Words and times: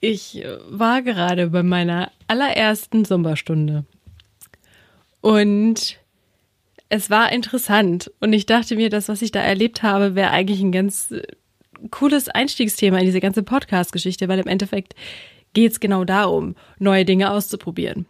Ich 0.00 0.42
war 0.68 1.02
gerade 1.02 1.48
bei 1.48 1.62
meiner 1.62 2.10
allerersten 2.26 3.04
Sommerstunde. 3.04 3.84
Und 5.20 5.98
es 6.88 7.10
war 7.10 7.32
interessant. 7.32 8.10
Und 8.20 8.32
ich 8.32 8.46
dachte 8.46 8.76
mir, 8.76 8.90
das, 8.90 9.08
was 9.08 9.22
ich 9.22 9.30
da 9.30 9.40
erlebt 9.40 9.82
habe, 9.82 10.14
wäre 10.14 10.30
eigentlich 10.30 10.60
ein 10.60 10.72
ganz 10.72 11.10
äh, 11.10 11.22
cooles 11.90 12.28
Einstiegsthema 12.28 12.98
in 12.98 13.04
diese 13.04 13.20
ganze 13.20 13.42
Podcast-Geschichte, 13.42 14.28
weil 14.28 14.38
im 14.38 14.46
Endeffekt 14.46 14.94
geht 15.52 15.72
es 15.72 15.80
genau 15.80 16.04
darum, 16.04 16.56
neue 16.78 17.04
Dinge 17.04 17.30
auszuprobieren. 17.30 18.06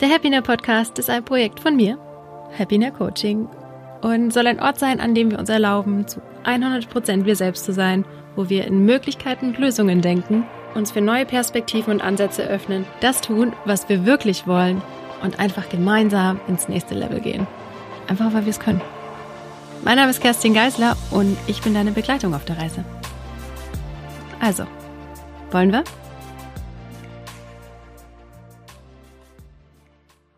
Der 0.00 0.08
Happiner 0.10 0.42
Podcast 0.42 0.98
ist 0.98 1.10
ein 1.10 1.24
Projekt 1.24 1.60
von 1.60 1.74
mir, 1.76 1.98
Happiner 2.56 2.92
Coaching, 2.92 3.48
und 4.00 4.32
soll 4.32 4.46
ein 4.46 4.60
Ort 4.60 4.78
sein, 4.78 5.00
an 5.00 5.14
dem 5.14 5.30
wir 5.30 5.38
uns 5.38 5.48
erlauben, 5.48 6.06
zu 6.06 6.20
100% 6.44 7.24
wir 7.24 7.34
selbst 7.34 7.64
zu 7.64 7.72
sein, 7.72 8.04
wo 8.38 8.48
wir 8.48 8.66
in 8.66 8.84
Möglichkeiten 8.84 9.46
und 9.46 9.58
Lösungen 9.58 10.00
denken, 10.00 10.46
uns 10.76 10.92
für 10.92 11.00
neue 11.00 11.26
Perspektiven 11.26 11.94
und 11.94 12.00
Ansätze 12.00 12.44
öffnen, 12.44 12.86
das 13.00 13.20
tun, 13.20 13.52
was 13.64 13.88
wir 13.88 14.06
wirklich 14.06 14.46
wollen 14.46 14.80
und 15.24 15.40
einfach 15.40 15.68
gemeinsam 15.68 16.40
ins 16.46 16.68
nächste 16.68 16.94
Level 16.94 17.18
gehen. 17.18 17.48
Einfach 18.06 18.32
weil 18.32 18.44
wir 18.44 18.50
es 18.50 18.60
können. 18.60 18.80
Mein 19.82 19.96
Name 19.96 20.10
ist 20.10 20.20
Kerstin 20.20 20.54
Geisler 20.54 20.96
und 21.10 21.36
ich 21.48 21.62
bin 21.62 21.74
deine 21.74 21.90
Begleitung 21.90 22.32
auf 22.32 22.44
der 22.44 22.58
Reise. 22.58 22.84
Also, 24.38 24.68
wollen 25.50 25.72
wir? 25.72 25.82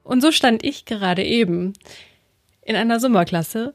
Und 0.05 0.23
so 0.23 0.33
stand 0.33 0.65
ich 0.65 0.87
gerade 0.87 1.23
eben 1.23 1.75
in 2.63 2.77
einer 2.77 2.99
Sommerklasse, 2.99 3.75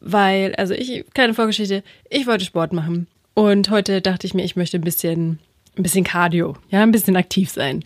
weil, 0.00 0.54
also 0.54 0.72
ich, 0.72 1.04
kleine 1.12 1.34
Vorgeschichte, 1.34 1.84
ich 2.08 2.26
wollte 2.26 2.46
Sport 2.46 2.72
machen. 2.72 3.06
Und 3.40 3.70
heute 3.70 4.02
dachte 4.02 4.26
ich 4.26 4.34
mir, 4.34 4.44
ich 4.44 4.54
möchte 4.54 4.76
ein 4.76 4.82
bisschen, 4.82 5.38
ein 5.74 5.82
bisschen 5.82 6.04
Cardio, 6.04 6.58
ja, 6.68 6.82
ein 6.82 6.92
bisschen 6.92 7.16
aktiv 7.16 7.48
sein. 7.48 7.82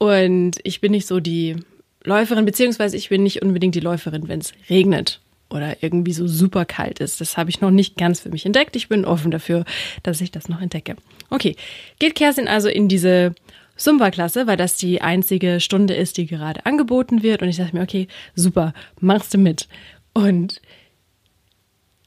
Und 0.00 0.58
ich 0.64 0.80
bin 0.80 0.90
nicht 0.90 1.06
so 1.06 1.20
die 1.20 1.54
Läuferin, 2.02 2.44
beziehungsweise 2.44 2.96
ich 2.96 3.08
bin 3.08 3.22
nicht 3.22 3.40
unbedingt 3.40 3.76
die 3.76 3.80
Läuferin, 3.80 4.26
wenn 4.26 4.40
es 4.40 4.52
regnet 4.68 5.20
oder 5.48 5.80
irgendwie 5.80 6.12
so 6.12 6.26
super 6.26 6.64
kalt 6.64 6.98
ist. 6.98 7.20
Das 7.20 7.36
habe 7.36 7.50
ich 7.50 7.60
noch 7.60 7.70
nicht 7.70 7.98
ganz 7.98 8.18
für 8.18 8.30
mich 8.30 8.44
entdeckt. 8.44 8.74
Ich 8.74 8.88
bin 8.88 9.04
offen 9.04 9.30
dafür, 9.30 9.64
dass 10.02 10.20
ich 10.20 10.32
das 10.32 10.48
noch 10.48 10.60
entdecke. 10.60 10.96
Okay, 11.28 11.54
geht 12.00 12.16
Kerstin 12.16 12.48
also 12.48 12.68
in 12.68 12.88
diese 12.88 13.36
Zumba-Klasse, 13.76 14.48
weil 14.48 14.56
das 14.56 14.74
die 14.74 15.02
einzige 15.02 15.60
Stunde 15.60 15.94
ist, 15.94 16.16
die 16.16 16.26
gerade 16.26 16.66
angeboten 16.66 17.22
wird. 17.22 17.42
Und 17.42 17.48
ich 17.48 17.58
dachte 17.58 17.76
mir, 17.76 17.84
okay, 17.84 18.08
super, 18.34 18.74
machst 18.98 19.34
du 19.34 19.38
mit. 19.38 19.68
Und 20.14 20.60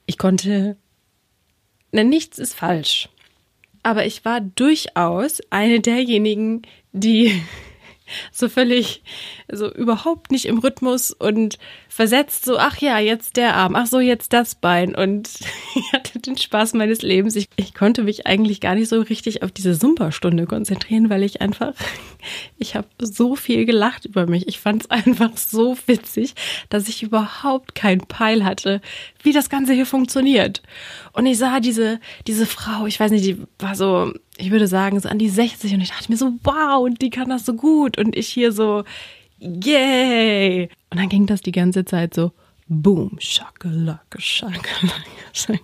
ich 0.06 0.18
konnte, 0.18 0.76
na, 1.94 2.04
nichts 2.04 2.40
ist 2.40 2.56
falsch. 2.56 3.08
Aber 3.84 4.06
ich 4.06 4.26
war 4.26 4.42
durchaus 4.42 5.42
eine 5.50 5.80
derjenigen, 5.80 6.64
die 6.92 7.42
so 8.32 8.50
völlig, 8.50 9.04
so 9.52 9.72
überhaupt 9.72 10.32
nicht 10.32 10.46
im 10.46 10.58
Rhythmus 10.58 11.12
und 11.12 11.60
versetzt 11.90 12.46
so, 12.46 12.58
ach 12.58 12.78
ja, 12.80 13.00
jetzt 13.00 13.38
der 13.38 13.56
Arm, 13.56 13.76
ach 13.76 13.86
so, 13.86 14.00
jetzt 14.00 14.34
das 14.34 14.56
Bein 14.56 14.96
und 14.96 15.30
ich 15.76 15.94
hatte 15.94 16.20
den 16.20 16.38
Spaß 16.38 16.74
meines 16.74 17.02
Lebens. 17.04 17.36
Ich, 17.36 17.48
ich 17.56 17.74
konnte 17.74 18.04
mich 18.04 18.26
eigentlich 18.26 18.60
gar 18.60 18.76
nicht 18.76 18.90
so 18.90 19.00
richtig 19.00 19.44
auf 19.44 19.52
diese 19.52 19.76
Sumperstunde 19.76 20.48
konzentrieren, 20.48 21.10
weil 21.10 21.24
ich 21.24 21.42
einfach, 21.42 21.74
ich 22.58 22.76
habe 22.76 22.88
so 23.00 23.36
viel 23.36 23.66
gelacht 23.66 24.06
über 24.06 24.28
mich. 24.28 24.48
Ich 24.48 24.60
fand 24.60 24.84
es 24.84 24.90
einfach 24.90 25.38
so 25.38 25.78
witzig, 25.86 26.36
dass 26.70 26.88
ich 26.88 27.04
überhaupt 27.04 27.76
keinen 27.76 28.02
Peil 28.02 28.44
hatte, 28.44 28.82
wie 29.22 29.34
das 29.34 29.50
Ganze 29.50 29.74
hier 29.74 29.86
funktioniert. 29.86 30.62
Und 31.14 31.26
ich 31.26 31.38
sah 31.38 31.60
diese, 31.60 32.00
diese 32.28 32.46
Frau, 32.46 32.86
ich 32.86 33.00
weiß 33.00 33.12
nicht, 33.12 33.26
die 33.26 33.38
war 33.60 33.76
so, 33.76 34.14
ich 34.38 34.52
würde 34.52 34.68
sagen, 34.68 35.00
so 35.00 35.10
an 35.10 35.20
die 35.20 35.30
60 35.30 35.74
und 35.74 35.82
ich 35.82 35.90
dachte 35.90 36.12
mir 36.12 36.18
so, 36.18 36.34
wow, 36.44 36.84
und 36.84 37.02
die 37.02 37.10
kann 37.10 37.30
das 37.30 37.46
so 37.46 37.54
gut. 37.54 37.98
Und 37.98 38.16
ich 38.16 38.28
hier 38.28 38.52
so, 38.52 38.84
yay. 39.40 40.70
Und 40.90 41.00
dann 41.00 41.10
ging 41.10 41.26
das 41.26 41.42
die 41.42 41.52
ganze 41.52 41.86
Zeit 41.86 42.14
so, 42.14 42.32
boom, 42.68 43.18
schakalaka, 43.20 44.20
schakalaka, 44.20 44.64
schakalaka. 45.34 45.64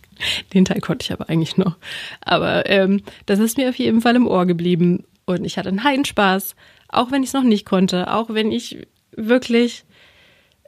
Den 0.54 0.66
Teil 0.66 0.82
konnte 0.82 1.04
ich 1.04 1.12
aber 1.12 1.30
eigentlich 1.30 1.58
noch. 1.58 1.78
Aber 2.22 2.70
ähm, 2.70 3.02
das 3.26 3.40
ist 3.40 3.58
mir 3.58 3.70
auf 3.70 3.76
jeden 3.76 4.02
Fall 4.02 4.16
im 4.16 4.28
Ohr 4.28 4.46
geblieben. 4.46 5.06
Und 5.30 5.46
ich 5.46 5.58
hatte 5.58 5.70
einen 5.70 5.84
heiden 5.84 6.06
Spaß, 6.06 6.56
auch 6.88 7.12
wenn 7.12 7.22
ich 7.22 7.30
es 7.30 7.34
noch 7.34 7.44
nicht 7.44 7.66
konnte, 7.66 8.12
auch 8.12 8.30
wenn 8.30 8.52
ich 8.52 8.88
wirklich, 9.16 9.84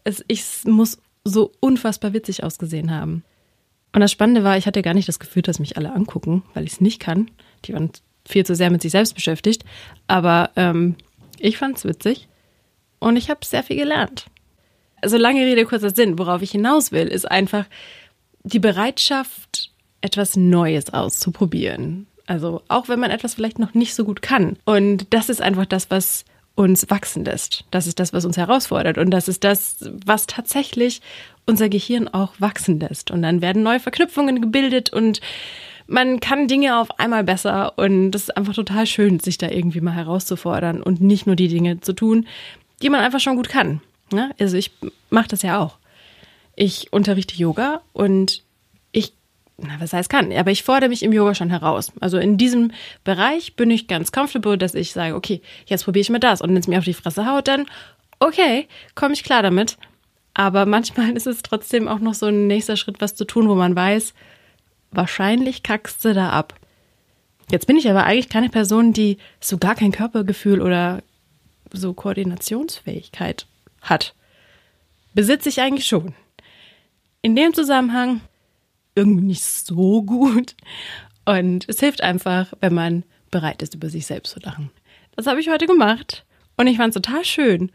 es, 0.04 0.24
ich 0.28 0.44
muss 0.66 1.00
so 1.24 1.52
unfassbar 1.60 2.14
witzig 2.14 2.44
ausgesehen 2.44 2.92
haben. 2.92 3.24
Und 3.92 4.02
das 4.02 4.12
Spannende 4.12 4.44
war, 4.44 4.58
ich 4.58 4.68
hatte 4.68 4.84
gar 4.84 4.94
nicht 4.94 5.08
das 5.08 5.20
Gefühl, 5.20 5.42
dass 5.42 5.60
mich 5.60 5.78
alle 5.78 5.94
angucken, 5.94 6.44
weil 6.54 6.66
ich 6.66 6.74
es 6.74 6.82
nicht 6.82 7.00
kann. 7.00 7.32
Die 7.66 7.74
waren 7.74 7.92
viel 8.28 8.46
zu 8.46 8.54
sehr 8.56 8.70
mit 8.70 8.84
sich 8.84 8.92
selbst 8.92 9.16
beschäftigt. 9.16 9.66
Aber 10.08 10.52
ähm, 10.56 10.96
ich 11.40 11.58
fand 11.58 11.78
es 11.78 11.86
witzig 11.86 12.28
und 13.00 13.18
ich 13.18 13.30
habe 13.30 13.44
sehr 13.44 13.64
viel 13.64 13.78
gelernt. 13.78 14.28
Also 15.02 15.18
lange 15.18 15.42
Rede, 15.42 15.66
kurzer 15.66 15.90
Sinn. 15.90 16.20
Worauf 16.20 16.44
ich 16.44 16.52
hinaus 16.52 16.92
will, 16.92 17.08
ist 17.08 17.30
einfach 17.30 17.66
die 18.44 18.60
Bereitschaft, 18.60 19.72
etwas 20.02 20.36
Neues 20.36 20.94
auszuprobieren. 20.94 22.08
Also 22.28 22.62
auch 22.68 22.90
wenn 22.90 23.00
man 23.00 23.12
etwas 23.12 23.34
vielleicht 23.34 23.60
noch 23.60 23.74
nicht 23.74 23.96
so 23.96 24.06
gut 24.06 24.22
kann. 24.22 24.58
Und 24.66 25.08
das 25.14 25.30
ist 25.30 25.42
einfach 25.42 25.66
das, 25.66 25.90
was 25.90 26.26
uns 26.56 26.90
wachsen 26.90 27.26
lässt. 27.26 27.66
Das 27.72 27.88
ist 27.88 28.00
das, 28.00 28.14
was 28.14 28.26
uns 28.26 28.38
herausfordert. 28.38 28.98
Und 28.98 29.12
das 29.12 29.28
ist 29.28 29.44
das, 29.44 29.78
was 30.06 30.28
tatsächlich 30.28 31.02
unser 31.46 31.70
Gehirn 31.70 32.08
auch 32.08 32.34
wachsen 32.40 32.80
lässt. 32.80 33.12
Und 33.12 33.22
dann 33.22 33.42
werden 33.42 33.64
neue 33.64 33.80
Verknüpfungen 33.80 34.42
gebildet 34.42 34.92
und 34.92 35.22
man 35.88 36.20
kann 36.20 36.48
Dinge 36.48 36.78
auf 36.80 37.00
einmal 37.00 37.24
besser. 37.24 37.78
Und 37.78 38.12
das 38.12 38.24
ist 38.24 38.38
einfach 38.38 38.54
total 38.54 38.86
schön, 38.86 39.20
sich 39.20 39.38
da 39.38 39.50
irgendwie 39.50 39.82
mal 39.82 39.96
herauszufordern 39.96 40.82
und 40.82 41.02
nicht 41.02 41.26
nur 41.28 41.36
die 41.36 41.48
Dinge 41.48 41.82
zu 41.82 41.94
tun, 41.94 42.28
die 42.82 42.90
man 42.90 43.02
einfach 43.02 43.20
schon 43.20 43.36
gut 43.36 43.50
kann. 43.50 43.82
Ne? 44.12 44.32
Also 44.40 44.58
ich 44.58 44.72
mache 45.10 45.30
das 45.30 45.42
ja 45.42 45.60
auch. 45.60 45.78
Ich 46.56 46.92
unterrichte 46.92 47.36
Yoga 47.36 47.82
und 47.94 48.44
na, 49.58 49.80
was 49.80 49.94
heißt 49.94 50.10
kann, 50.10 50.32
aber 50.34 50.52
ich 50.52 50.64
fordere 50.64 50.90
mich 50.90 51.04
im 51.04 51.14
Yoga 51.14 51.36
schon 51.36 51.50
heraus. 51.50 51.92
Also 52.00 52.18
in 52.18 52.38
diesem 52.38 52.72
Bereich 53.04 53.56
bin 53.56 53.70
ich 53.70 53.88
ganz 53.88 54.12
comfortable, 54.12 54.58
dass 54.58 54.74
ich 54.74 54.92
sage, 54.92 55.16
okay, 55.16 55.42
jetzt 55.66 55.84
probiere 55.84 56.02
ich 56.02 56.10
mal 56.10 56.20
das. 56.20 56.42
Und 56.42 56.50
wenn 56.50 56.58
es 56.58 56.68
mir 56.68 56.80
auf 56.80 56.86
die 56.86 56.94
Fresse 56.94 57.26
haut, 57.26 57.48
dann 57.48 57.68
okay, 58.20 58.68
komme 58.96 59.14
ich 59.14 59.24
klar 59.24 59.44
damit. 59.44 59.78
Aber 60.34 60.66
manchmal 60.66 61.12
ist 61.18 61.28
es 61.28 61.42
trotzdem 61.44 61.88
auch 61.88 62.00
noch 62.00 62.14
so 62.14 62.28
ein 62.28 62.48
nächster 62.48 62.78
Schritt, 62.78 63.02
was 63.02 63.16
zu 63.16 63.26
tun, 63.26 63.50
wo 63.50 63.56
man 63.56 63.76
weiß, 63.76 64.14
wahrscheinlich 64.92 65.64
kackst 65.64 66.04
du 66.06 66.14
da 66.14 66.30
ab. 66.30 66.56
Jetzt 67.52 67.68
bin 67.68 67.76
ich 67.76 67.90
aber 67.90 68.06
eigentlich 68.06 68.30
keine 68.30 68.50
Person, 68.50 68.94
die 68.94 69.18
so 69.42 69.58
gar 69.58 69.76
kein 69.76 69.92
Körpergefühl 69.92 70.62
oder 70.62 71.04
so 71.74 71.94
Koordinationsfähigkeit 71.94 73.46
hat. 73.82 74.16
Besitze 75.14 75.50
ich 75.50 75.60
eigentlich 75.60 75.88
schon. 75.88 76.14
In 77.22 77.36
dem 77.36 77.54
Zusammenhang 77.54 78.22
irgendwie 78.96 79.26
nicht 79.26 79.44
so 79.44 80.04
gut. 80.04 80.56
Und 81.26 81.68
es 81.68 81.80
hilft 81.80 82.02
einfach, 82.02 82.54
wenn 82.60 82.74
man 82.74 83.04
bereit 83.30 83.62
ist, 83.62 83.76
über 83.76 83.90
sich 83.90 84.06
selbst 84.06 84.32
zu 84.32 84.40
lachen. 84.40 84.72
Das 85.16 85.28
habe 85.28 85.40
ich 85.40 85.50
heute 85.50 85.68
gemacht 85.68 86.26
und 86.58 86.68
ich 86.68 86.78
fand 86.78 86.96
es 86.96 87.02
total 87.02 87.24
schön. 87.24 87.72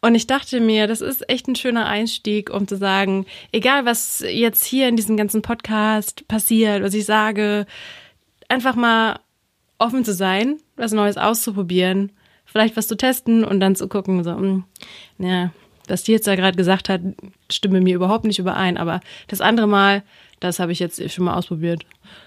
Und 0.00 0.14
ich 0.14 0.26
dachte 0.26 0.60
mir, 0.60 0.86
das 0.86 1.00
ist 1.00 1.28
echt 1.30 1.46
ein 1.46 1.54
schöner 1.54 1.86
Einstieg, 1.86 2.50
um 2.50 2.66
zu 2.66 2.76
sagen, 2.76 3.24
egal 3.52 3.84
was 3.84 4.20
jetzt 4.20 4.64
hier 4.64 4.88
in 4.88 4.96
diesem 4.96 5.16
ganzen 5.16 5.42
Podcast 5.42 6.26
passiert, 6.26 6.82
was 6.82 6.94
ich 6.94 7.04
sage, 7.04 7.66
einfach 8.48 8.74
mal 8.74 9.20
offen 9.78 10.04
zu 10.04 10.12
sein, 10.12 10.58
was 10.76 10.92
Neues 10.92 11.16
auszuprobieren 11.16 12.12
vielleicht 12.52 12.76
was 12.76 12.86
zu 12.86 12.96
testen 12.96 13.44
und 13.44 13.60
dann 13.60 13.74
zu 13.74 13.88
gucken, 13.88 14.22
so, 14.22 14.32
mh, 14.32 14.38
hm, 14.38 14.64
ja, 15.18 15.50
was 15.88 16.02
die 16.02 16.12
jetzt 16.12 16.26
da 16.26 16.34
gerade 16.34 16.56
gesagt 16.56 16.88
hat, 16.88 17.00
stimme 17.50 17.80
mir 17.80 17.94
überhaupt 17.94 18.24
nicht 18.24 18.38
überein. 18.38 18.76
Aber 18.76 19.00
das 19.28 19.40
andere 19.40 19.66
Mal, 19.66 20.02
das 20.40 20.58
habe 20.58 20.72
ich 20.72 20.78
jetzt 20.78 21.10
schon 21.10 21.24
mal 21.24 21.34
ausprobiert. 21.34 21.84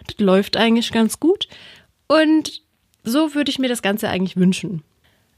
Das 0.07 0.17
läuft 0.19 0.57
eigentlich 0.57 0.91
ganz 0.91 1.19
gut. 1.19 1.47
Und 2.07 2.61
so 3.03 3.35
würde 3.35 3.51
ich 3.51 3.59
mir 3.59 3.69
das 3.69 3.81
Ganze 3.81 4.09
eigentlich 4.09 4.37
wünschen. 4.37 4.83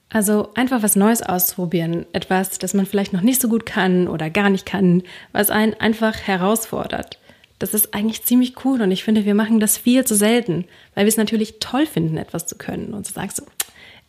Also 0.10 0.52
einfach 0.54 0.84
was 0.84 0.96
Neues 0.96 1.22
auszuprobieren, 1.22 2.06
etwas, 2.14 2.60
das 2.60 2.74
man 2.74 2.86
vielleicht 2.86 3.12
noch 3.12 3.22
nicht 3.22 3.42
so 3.42 3.50
gut 3.50 3.66
kann 3.66 4.08
oder 4.08 4.30
gar 4.30 4.50
nicht 4.50 4.66
kann, 4.66 5.04
was 5.34 5.50
einen 5.50 5.74
einfach 5.74 6.16
herausfordert. 6.16 7.20
Das 7.60 7.74
ist 7.74 7.94
eigentlich 7.94 8.24
ziemlich 8.24 8.64
cool 8.64 8.82
und 8.82 8.92
ich 8.92 9.04
finde, 9.04 9.26
wir 9.26 9.36
machen 9.36 9.60
das 9.60 9.78
viel 9.78 10.06
zu 10.06 10.16
selten, 10.16 10.66
weil 10.96 11.06
wir 11.06 11.10
es 11.10 11.18
natürlich 11.18 11.56
toll 11.60 11.86
finden, 11.86 12.18
etwas 12.18 12.46
zu 12.46 12.58
können 12.58 12.94
und 12.94 13.06
so 13.06 13.14
sagst 13.14 13.40
du, 13.40 13.44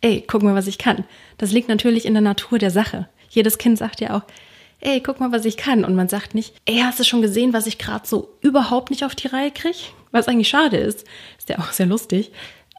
ey, 0.01 0.23
guck 0.25 0.43
mal, 0.43 0.55
was 0.55 0.67
ich 0.67 0.77
kann. 0.77 1.03
Das 1.37 1.51
liegt 1.51 1.67
natürlich 1.67 2.05
in 2.05 2.13
der 2.13 2.21
Natur 2.21 2.59
der 2.59 2.71
Sache. 2.71 3.09
Jedes 3.29 3.57
Kind 3.57 3.77
sagt 3.77 4.01
ja 4.01 4.17
auch, 4.17 4.23
ey, 4.81 5.01
guck 5.01 5.19
mal, 5.19 5.31
was 5.31 5.45
ich 5.45 5.57
kann. 5.57 5.83
Und 5.83 5.95
man 5.95 6.09
sagt 6.09 6.35
nicht, 6.35 6.53
ey, 6.65 6.79
hast 6.83 6.99
du 6.99 7.03
schon 7.03 7.21
gesehen, 7.21 7.53
was 7.53 7.67
ich 7.67 7.77
gerade 7.77 8.07
so 8.07 8.35
überhaupt 8.41 8.89
nicht 8.89 9.03
auf 9.03 9.15
die 9.15 9.27
Reihe 9.27 9.51
kriege? 9.51 9.77
Was 10.11 10.27
eigentlich 10.27 10.49
schade 10.49 10.77
ist. 10.77 11.05
Ist 11.37 11.49
ja 11.49 11.59
auch 11.59 11.71
sehr 11.71 11.85
lustig. 11.85 12.31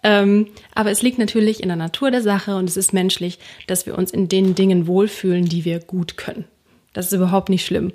Ähm, 0.02 0.48
aber 0.74 0.90
es 0.90 1.02
liegt 1.02 1.18
natürlich 1.18 1.62
in 1.62 1.68
der 1.68 1.76
Natur 1.76 2.10
der 2.10 2.22
Sache 2.22 2.56
und 2.56 2.68
es 2.68 2.76
ist 2.76 2.92
menschlich, 2.92 3.38
dass 3.66 3.84
wir 3.84 3.98
uns 3.98 4.10
in 4.10 4.28
den 4.28 4.54
Dingen 4.54 4.86
wohlfühlen, 4.86 5.44
die 5.44 5.64
wir 5.64 5.78
gut 5.78 6.16
können. 6.16 6.46
Das 6.94 7.06
ist 7.06 7.12
überhaupt 7.12 7.50
nicht 7.50 7.66
schlimm. 7.66 7.92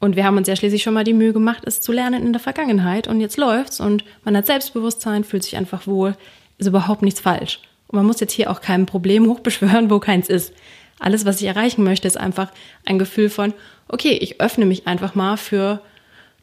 Und 0.00 0.14
wir 0.14 0.24
haben 0.24 0.36
uns 0.36 0.46
ja 0.46 0.54
schließlich 0.54 0.84
schon 0.84 0.94
mal 0.94 1.02
die 1.02 1.12
Mühe 1.12 1.32
gemacht, 1.32 1.64
es 1.66 1.80
zu 1.80 1.90
lernen 1.90 2.24
in 2.24 2.32
der 2.32 2.40
Vergangenheit 2.40 3.08
und 3.08 3.20
jetzt 3.20 3.36
läuft's 3.36 3.80
und 3.80 4.04
man 4.24 4.36
hat 4.36 4.46
Selbstbewusstsein, 4.46 5.24
fühlt 5.24 5.42
sich 5.42 5.56
einfach 5.56 5.88
wohl 5.88 6.14
ist 6.58 6.66
überhaupt 6.66 7.02
nichts 7.02 7.20
falsch. 7.20 7.60
Und 7.86 7.96
man 7.96 8.06
muss 8.06 8.20
jetzt 8.20 8.32
hier 8.32 8.50
auch 8.50 8.60
kein 8.60 8.84
Problem 8.84 9.26
hochbeschwören, 9.26 9.90
wo 9.90 9.98
keins 9.98 10.28
ist. 10.28 10.52
Alles, 10.98 11.24
was 11.24 11.40
ich 11.40 11.46
erreichen 11.46 11.84
möchte, 11.84 12.08
ist 12.08 12.16
einfach 12.16 12.50
ein 12.84 12.98
Gefühl 12.98 13.30
von, 13.30 13.54
okay, 13.88 14.18
ich 14.20 14.40
öffne 14.40 14.66
mich 14.66 14.86
einfach 14.86 15.14
mal 15.14 15.36
für 15.36 15.80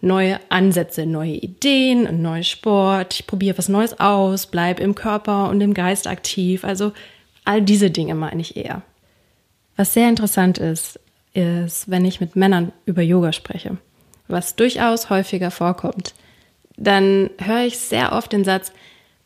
neue 0.02 0.40
Ansätze, 0.50 1.06
neue 1.06 1.34
Ideen, 1.34 2.08
einen 2.08 2.22
neuen 2.22 2.44
Sport, 2.44 3.16
ich 3.16 3.28
probiere 3.28 3.58
was 3.58 3.70
Neues 3.70 4.00
aus, 4.00 4.48
bleibe 4.48 4.84
im 4.84 4.96
Körper 4.96 5.50
und 5.50 5.62
im 5.62 5.74
Geist 5.74 6.08
aktiv. 6.08 6.64
Also 6.64 6.94
all 7.44 7.62
diese 7.62 7.92
Dinge 7.92 8.16
meine 8.16 8.42
ich 8.42 8.56
eher. 8.56 8.82
Was 9.76 9.94
sehr 9.94 10.08
interessant 10.08 10.58
ist, 10.58 11.00
ist, 11.34 11.90
wenn 11.90 12.06
ich 12.06 12.22
mit 12.22 12.36
Männern 12.36 12.72
über 12.86 13.02
Yoga 13.02 13.34
spreche, 13.34 13.78
was 14.28 14.56
durchaus 14.56 15.10
häufiger 15.10 15.52
vorkommt, 15.52 16.14
dann 16.78 17.30
höre 17.40 17.66
ich 17.66 17.78
sehr 17.78 18.14
oft 18.14 18.32
den 18.32 18.44
Satz, 18.44 18.72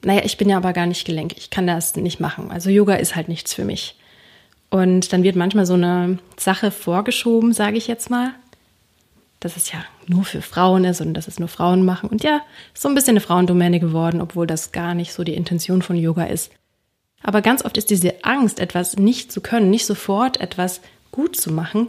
naja, 0.03 0.21
ich 0.23 0.37
bin 0.37 0.49
ja 0.49 0.57
aber 0.57 0.73
gar 0.73 0.85
nicht 0.85 1.05
gelenk, 1.05 1.37
ich 1.37 1.49
kann 1.49 1.67
das 1.67 1.95
nicht 1.95 2.19
machen. 2.19 2.51
Also 2.51 2.69
Yoga 2.69 2.95
ist 2.95 3.15
halt 3.15 3.27
nichts 3.27 3.53
für 3.53 3.65
mich. 3.65 3.98
Und 4.69 5.11
dann 5.13 5.23
wird 5.23 5.35
manchmal 5.35 5.65
so 5.65 5.73
eine 5.73 6.19
Sache 6.37 6.71
vorgeschoben, 6.71 7.53
sage 7.53 7.77
ich 7.77 7.87
jetzt 7.87 8.09
mal, 8.09 8.33
dass 9.39 9.57
es 9.57 9.71
ja 9.71 9.79
nur 10.07 10.25
für 10.25 10.41
Frauen 10.41 10.83
ist 10.85 11.01
und 11.01 11.13
dass 11.13 11.27
es 11.27 11.39
nur 11.39 11.47
Frauen 11.47 11.85
machen. 11.85 12.09
Und 12.09 12.23
ja, 12.23 12.41
so 12.73 12.87
ein 12.87 12.95
bisschen 12.95 13.11
eine 13.13 13.21
Frauendomäne 13.21 13.79
geworden, 13.79 14.21
obwohl 14.21 14.45
das 14.45 14.71
gar 14.71 14.93
nicht 14.93 15.13
so 15.13 15.23
die 15.23 15.33
Intention 15.35 15.81
von 15.81 15.95
Yoga 15.95 16.25
ist. 16.25 16.51
Aber 17.21 17.41
ganz 17.41 17.65
oft 17.65 17.77
ist 17.77 17.89
diese 17.89 18.23
Angst, 18.23 18.59
etwas 18.59 18.97
nicht 18.97 19.31
zu 19.31 19.41
können, 19.41 19.69
nicht 19.69 19.85
sofort 19.85 20.39
etwas 20.39 20.81
gut 21.11 21.35
zu 21.35 21.51
machen, 21.51 21.87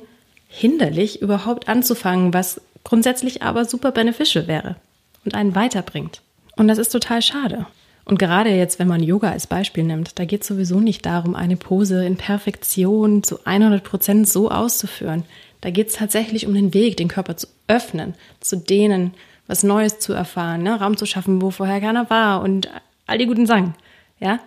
hinderlich, 0.49 1.23
überhaupt 1.23 1.69
anzufangen, 1.69 2.35
was 2.35 2.61
grundsätzlich 2.85 3.43
aber 3.43 3.65
super 3.65 3.93
beneficial 3.93 4.47
wäre 4.49 4.77
und 5.25 5.35
einen 5.35 5.55
weiterbringt. 5.55 6.23
Und 6.56 6.69
das 6.69 6.79
ist 6.79 6.91
total 6.91 7.23
schade. 7.23 7.67
Und 8.05 8.19
gerade 8.19 8.50
jetzt, 8.50 8.79
wenn 8.79 8.88
man 8.88 9.02
Yoga 9.02 9.31
als 9.31 9.47
Beispiel 9.47 9.85
nimmt, 9.85 10.19
da 10.19 10.25
geht 10.25 10.43
es 10.43 10.49
sowieso 10.49 10.81
nicht 10.81 11.06
darum, 11.06 11.35
eine 11.35 11.56
Pose 11.56 12.05
in 12.05 12.17
Perfektion 12.17 13.23
zu 13.23 13.44
100 13.44 13.85
Prozent 13.85 14.29
so 14.29 14.50
auszuführen. 14.50 15.25
Da 15.61 15.70
geht 15.70 15.88
es 15.88 15.94
tatsächlich 15.94 16.47
um 16.47 16.55
den 16.55 16.75
Weg, 16.75 16.97
den 16.97 17.08
Körper 17.08 17.37
zu 17.37 17.47
öffnen, 17.69 18.14
zu 18.41 18.56
dehnen, 18.56 19.12
was 19.47 19.62
Neues 19.62 19.99
zu 19.99 20.12
erfahren, 20.12 20.62
ne? 20.62 20.81
Raum 20.81 20.97
zu 20.97 21.06
schaffen, 21.06 21.43
wo 21.43 21.50
vorher 21.50 21.81
keiner 21.81 22.08
war 22.08 22.43
und 22.43 22.70
all 23.06 23.19
die 23.19 23.26
guten 23.26 23.47
Sachen. 23.47 23.75
Ja? 24.20 24.41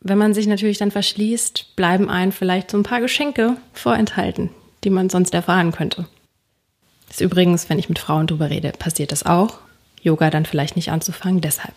Wenn 0.00 0.18
man 0.18 0.34
sich 0.34 0.46
natürlich 0.46 0.78
dann 0.78 0.90
verschließt, 0.90 1.76
bleiben 1.76 2.08
einem 2.08 2.32
vielleicht 2.32 2.70
so 2.70 2.76
ein 2.76 2.82
paar 2.82 3.00
Geschenke 3.00 3.56
vorenthalten, 3.72 4.50
die 4.84 4.90
man 4.90 5.10
sonst 5.10 5.34
erfahren 5.34 5.72
könnte. 5.72 6.06
Das 7.08 7.16
ist 7.16 7.22
übrigens, 7.22 7.68
wenn 7.68 7.78
ich 7.78 7.88
mit 7.88 7.98
Frauen 7.98 8.26
drüber 8.26 8.50
rede, 8.50 8.72
passiert 8.72 9.12
das 9.12 9.26
auch. 9.26 9.58
Yoga 10.02 10.30
dann 10.30 10.46
vielleicht 10.46 10.76
nicht 10.76 10.90
anzufangen, 10.90 11.40
deshalb. 11.40 11.74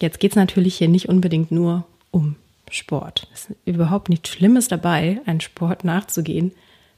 Jetzt 0.00 0.20
geht 0.20 0.32
es 0.32 0.36
natürlich 0.36 0.76
hier 0.76 0.88
nicht 0.88 1.08
unbedingt 1.08 1.50
nur 1.50 1.86
um 2.10 2.36
Sport. 2.70 3.28
Es 3.32 3.50
ist 3.50 3.56
überhaupt 3.64 4.08
nichts 4.08 4.30
Schlimmes 4.30 4.68
dabei, 4.68 5.20
einen 5.26 5.40
Sport 5.40 5.84
nachzugehen, 5.84 6.52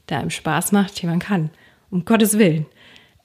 der 0.09 0.19
einem 0.19 0.29
Spaß 0.29 0.71
macht, 0.71 1.01
den 1.01 1.09
man 1.09 1.19
kann. 1.19 1.49
Um 1.89 2.05
Gottes 2.05 2.37
Willen. 2.37 2.65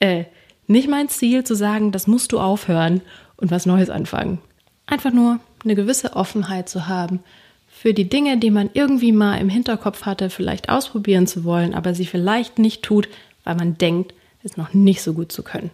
Äh, 0.00 0.24
nicht 0.66 0.88
mein 0.88 1.08
Ziel 1.08 1.44
zu 1.44 1.54
sagen, 1.54 1.92
das 1.92 2.06
musst 2.06 2.32
du 2.32 2.40
aufhören 2.40 3.00
und 3.36 3.50
was 3.50 3.66
Neues 3.66 3.90
anfangen. 3.90 4.38
Einfach 4.86 5.12
nur 5.12 5.40
eine 5.64 5.74
gewisse 5.74 6.14
Offenheit 6.14 6.68
zu 6.68 6.88
haben 6.88 7.20
für 7.68 7.94
die 7.94 8.08
Dinge, 8.08 8.38
die 8.38 8.50
man 8.50 8.70
irgendwie 8.74 9.12
mal 9.12 9.38
im 9.38 9.48
Hinterkopf 9.48 10.04
hatte, 10.04 10.30
vielleicht 10.30 10.68
ausprobieren 10.68 11.26
zu 11.26 11.42
wollen, 11.44 11.74
aber 11.74 11.94
sie 11.94 12.06
vielleicht 12.06 12.58
nicht 12.58 12.82
tut, 12.82 13.08
weil 13.44 13.56
man 13.56 13.78
denkt, 13.78 14.14
es 14.44 14.56
noch 14.56 14.74
nicht 14.74 15.02
so 15.02 15.14
gut 15.14 15.32
zu 15.32 15.42
können. 15.42 15.70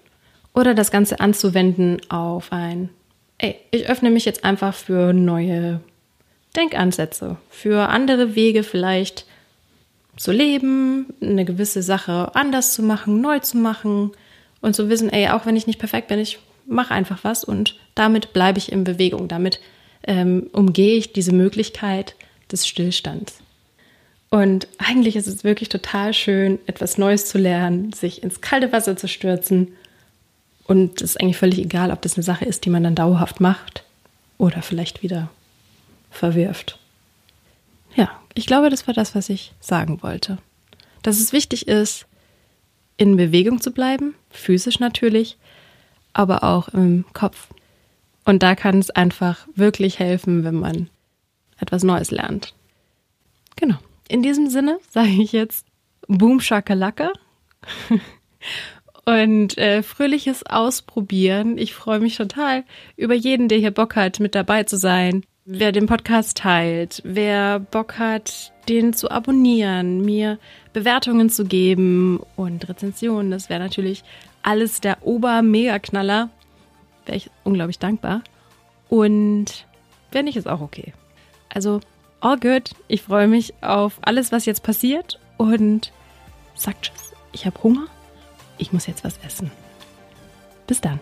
Oder 0.54 0.74
das 0.74 0.90
Ganze 0.90 1.20
anzuwenden 1.20 2.00
auf 2.08 2.52
ein, 2.52 2.88
ey, 3.38 3.56
ich 3.70 3.88
öffne 3.88 4.10
mich 4.10 4.24
jetzt 4.24 4.44
einfach 4.44 4.74
für 4.74 5.12
neue 5.12 5.80
Denkansätze, 6.56 7.36
für 7.50 7.88
andere 7.88 8.34
Wege 8.34 8.62
vielleicht 8.62 9.26
zu 10.16 10.32
leben, 10.32 11.06
eine 11.20 11.44
gewisse 11.44 11.82
Sache 11.82 12.34
anders 12.34 12.74
zu 12.74 12.82
machen, 12.82 13.20
neu 13.20 13.38
zu 13.38 13.56
machen 13.56 14.12
und 14.60 14.74
zu 14.74 14.88
wissen, 14.88 15.10
ey, 15.10 15.28
auch 15.28 15.46
wenn 15.46 15.56
ich 15.56 15.66
nicht 15.66 15.78
perfekt 15.78 16.08
bin, 16.08 16.18
ich 16.18 16.38
mache 16.66 16.92
einfach 16.92 17.24
was 17.24 17.44
und 17.44 17.76
damit 17.94 18.32
bleibe 18.32 18.58
ich 18.58 18.72
in 18.72 18.84
Bewegung. 18.84 19.28
Damit 19.28 19.60
ähm, 20.06 20.48
umgehe 20.52 20.96
ich 20.96 21.12
diese 21.12 21.32
Möglichkeit 21.32 22.14
des 22.50 22.66
Stillstands. 22.66 23.40
Und 24.30 24.68
eigentlich 24.78 25.16
ist 25.16 25.26
es 25.26 25.44
wirklich 25.44 25.70
total 25.70 26.12
schön, 26.12 26.58
etwas 26.66 26.98
Neues 26.98 27.26
zu 27.26 27.38
lernen, 27.38 27.92
sich 27.92 28.22
ins 28.22 28.40
kalte 28.40 28.72
Wasser 28.72 28.96
zu 28.96 29.08
stürzen. 29.08 29.72
Und 30.68 31.00
es 31.00 31.12
ist 31.12 31.20
eigentlich 31.20 31.38
völlig 31.38 31.58
egal, 31.58 31.90
ob 31.90 32.02
das 32.02 32.14
eine 32.14 32.22
Sache 32.22 32.44
ist, 32.44 32.64
die 32.66 32.70
man 32.70 32.84
dann 32.84 32.94
dauerhaft 32.94 33.40
macht 33.40 33.84
oder 34.36 34.60
vielleicht 34.60 35.02
wieder 35.02 35.30
verwirft. 36.10 36.78
Ja, 37.96 38.10
ich 38.34 38.46
glaube, 38.46 38.68
das 38.68 38.86
war 38.86 38.92
das, 38.92 39.14
was 39.14 39.30
ich 39.30 39.54
sagen 39.60 40.02
wollte. 40.02 40.36
Dass 41.02 41.18
es 41.18 41.32
wichtig 41.32 41.68
ist, 41.68 42.06
in 42.98 43.16
Bewegung 43.16 43.62
zu 43.62 43.70
bleiben, 43.70 44.14
physisch 44.30 44.78
natürlich, 44.78 45.38
aber 46.12 46.44
auch 46.44 46.68
im 46.68 47.06
Kopf. 47.14 47.48
Und 48.26 48.42
da 48.42 48.54
kann 48.54 48.78
es 48.78 48.90
einfach 48.90 49.48
wirklich 49.54 49.98
helfen, 49.98 50.44
wenn 50.44 50.56
man 50.56 50.90
etwas 51.58 51.82
Neues 51.82 52.10
lernt. 52.10 52.52
Genau. 53.56 53.78
In 54.08 54.22
diesem 54.22 54.50
Sinne 54.50 54.78
sage 54.90 55.08
ich 55.08 55.32
jetzt 55.32 55.64
Boom 56.08 56.40
Shakalaka 56.40 57.10
und 59.08 59.56
äh, 59.56 59.82
fröhliches 59.82 60.44
Ausprobieren. 60.44 61.56
Ich 61.56 61.74
freue 61.74 62.00
mich 62.00 62.16
total 62.16 62.64
über 62.96 63.14
jeden, 63.14 63.48
der 63.48 63.58
hier 63.58 63.70
Bock 63.70 63.96
hat, 63.96 64.20
mit 64.20 64.34
dabei 64.34 64.64
zu 64.64 64.76
sein 64.76 65.22
wer 65.50 65.72
den 65.72 65.86
Podcast 65.86 66.36
teilt, 66.36 67.00
wer 67.04 67.58
Bock 67.58 67.98
hat, 67.98 68.52
den 68.68 68.92
zu 68.92 69.10
abonnieren, 69.10 70.04
mir 70.04 70.38
Bewertungen 70.74 71.30
zu 71.30 71.46
geben 71.46 72.20
und 72.36 72.68
Rezensionen, 72.68 73.30
das 73.30 73.48
wäre 73.48 73.58
natürlich 73.58 74.04
alles 74.42 74.82
der 74.82 74.98
Ober-Mega-Knaller. 75.06 76.28
Wäre 77.06 77.16
ich 77.16 77.30
unglaublich 77.44 77.78
dankbar. 77.78 78.22
Und 78.90 79.66
wenn 80.12 80.26
nicht, 80.26 80.36
ist 80.36 80.48
auch 80.48 80.60
okay. 80.60 80.92
Also, 81.48 81.80
all 82.20 82.38
good. 82.38 82.70
Ich 82.86 83.02
freue 83.02 83.26
mich 83.26 83.54
auf 83.62 83.98
alles, 84.02 84.32
was 84.32 84.44
jetzt 84.44 84.62
passiert 84.62 85.18
und 85.38 85.92
sag 86.54 86.82
Tschüss. 86.82 87.14
Ich 87.32 87.46
habe 87.46 87.62
Hunger. 87.62 87.86
Ich 88.58 88.72
muss 88.72 88.86
jetzt 88.86 89.04
was 89.04 89.18
essen. 89.24 89.50
Bis 90.66 90.80
dann. 90.80 91.00